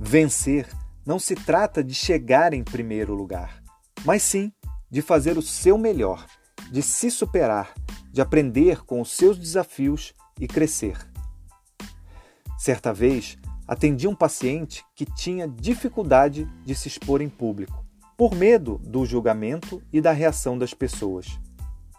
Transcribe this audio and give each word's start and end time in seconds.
Vencer 0.00 0.68
não 1.04 1.18
se 1.18 1.34
trata 1.34 1.82
de 1.82 1.92
chegar 1.92 2.54
em 2.54 2.62
primeiro 2.62 3.14
lugar, 3.14 3.60
mas 4.04 4.22
sim 4.22 4.52
de 4.88 5.02
fazer 5.02 5.36
o 5.36 5.42
seu 5.42 5.76
melhor, 5.76 6.24
de 6.70 6.82
se 6.82 7.10
superar, 7.10 7.74
de 8.12 8.20
aprender 8.20 8.84
com 8.84 9.00
os 9.00 9.10
seus 9.10 9.36
desafios 9.36 10.14
e 10.38 10.46
crescer. 10.46 10.96
Certa 12.56 12.92
vez, 12.92 13.36
atendi 13.66 14.06
um 14.06 14.14
paciente 14.14 14.84
que 14.94 15.04
tinha 15.04 15.48
dificuldade 15.48 16.44
de 16.64 16.76
se 16.76 16.86
expor 16.86 17.20
em 17.20 17.28
público, 17.28 17.84
por 18.16 18.36
medo 18.36 18.78
do 18.84 19.04
julgamento 19.04 19.82
e 19.92 20.00
da 20.00 20.12
reação 20.12 20.56
das 20.56 20.72
pessoas. 20.72 21.40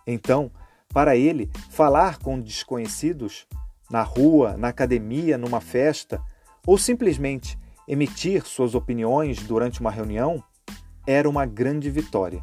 Então, 0.07 0.49
para 0.93 1.17
ele, 1.17 1.51
falar 1.69 2.17
com 2.19 2.39
desconhecidos, 2.39 3.45
na 3.91 4.03
rua, 4.03 4.55
na 4.55 4.69
academia, 4.69 5.37
numa 5.37 5.59
festa, 5.59 6.21
ou 6.65 6.77
simplesmente 6.77 7.57
emitir 7.89 8.45
suas 8.45 8.75
opiniões 8.75 9.41
durante 9.41 9.81
uma 9.81 9.89
reunião 9.89 10.43
era 11.07 11.27
uma 11.27 11.43
grande 11.43 11.89
vitória. 11.89 12.39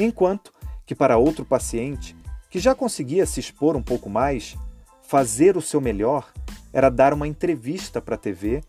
Enquanto 0.00 0.50
que 0.86 0.94
para 0.94 1.18
outro 1.18 1.44
paciente, 1.44 2.16
que 2.48 2.58
já 2.58 2.74
conseguia 2.74 3.26
se 3.26 3.38
expor 3.38 3.76
um 3.76 3.82
pouco 3.82 4.08
mais, 4.08 4.56
fazer 5.02 5.58
o 5.58 5.62
seu 5.62 5.78
melhor 5.78 6.32
era 6.72 6.88
dar 6.88 7.12
uma 7.12 7.28
entrevista 7.28 8.00
para 8.00 8.14
a 8.14 8.18
TV 8.18 8.62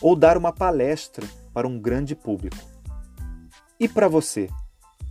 ou 0.00 0.16
dar 0.16 0.36
uma 0.36 0.52
palestra 0.52 1.24
para 1.54 1.68
um 1.68 1.78
grande 1.78 2.16
público. 2.16 2.58
E 3.78 3.88
para 3.88 4.08
você, 4.08 4.50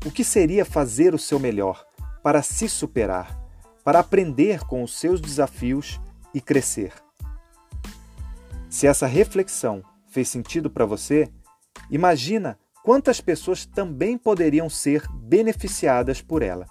o 0.06 0.12
que 0.12 0.26
seria 0.26 0.66
fazer 0.66 1.14
o 1.16 1.20
seu 1.20 1.40
melhor 1.40 1.86
para 2.22 2.42
se 2.42 2.68
superar, 2.68 3.40
para 3.82 4.00
aprender 4.00 4.66
com 4.66 4.84
os 4.84 5.00
seus 5.00 5.22
desafios 5.22 6.02
e 6.34 6.42
crescer? 6.42 6.92
Se 8.70 8.88
essa 8.88 9.08
reflexão 9.08 9.82
fez 10.18 10.30
sentido 10.30 10.68
para 10.68 10.84
você, 10.84 11.30
imagina 11.92 12.58
quantas 12.84 13.22
pessoas 13.22 13.68
também 13.68 14.18
poderiam 14.18 14.68
ser 14.68 15.08
beneficiadas 15.14 16.24
por 16.24 16.42
ela. 16.42 16.66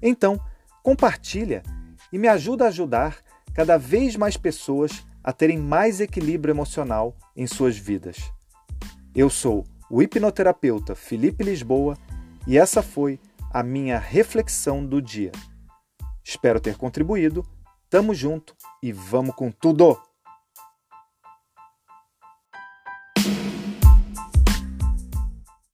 Então, 0.00 0.40
compartilha 0.82 1.62
e 2.10 2.16
me 2.16 2.28
ajuda 2.28 2.64
a 2.64 2.68
ajudar 2.68 3.18
cada 3.52 3.76
vez 3.76 4.16
mais 4.16 4.38
pessoas 4.38 5.04
a 5.22 5.34
terem 5.34 5.58
mais 5.58 6.00
equilíbrio 6.00 6.50
emocional 6.50 7.14
em 7.36 7.46
suas 7.46 7.76
vidas. 7.76 8.32
Eu 9.14 9.28
sou 9.28 9.66
o 9.90 10.02
hipnoterapeuta 10.02 10.94
Felipe 10.94 11.44
Lisboa 11.44 11.94
e 12.46 12.56
essa 12.56 12.80
foi 12.80 13.20
a 13.52 13.62
minha 13.62 13.98
reflexão 13.98 14.82
do 14.82 15.02
dia. 15.02 15.32
Espero 16.24 16.58
ter 16.58 16.78
contribuído. 16.78 17.44
Tamo 17.90 18.14
junto 18.14 18.56
e 18.82 18.92
vamos 18.92 19.34
com 19.34 19.50
tudo! 19.50 20.07